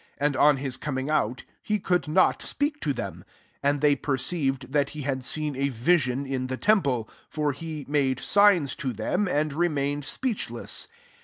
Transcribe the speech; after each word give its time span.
23 0.17 0.25
And 0.25 0.35
on 0.35 0.57
his 0.57 0.77
coming 0.77 1.11
out, 1.11 1.43
he 1.61 1.77
could 1.79 2.07
not 2.07 2.41
speak 2.41 2.79
to 2.79 2.91
them 2.91 3.23
i 3.63 3.69
and 3.69 3.81
they 3.81 3.95
perceived 3.95 4.71
that 4.73 4.89
he 4.97 5.03
had 5.03 5.23
seen 5.23 5.55
a 5.55 5.69
vision 5.69 6.25
in 6.25 6.47
the 6.47 6.57
temple: 6.57 7.07
for 7.29 7.51
he 7.51 7.85
made 7.87 8.19
signs 8.19 8.73
to 8.77 8.93
them, 8.93 9.27
and 9.27 9.53
re» 9.53 9.67
mained 9.67 10.03
speechless. 10.03 10.87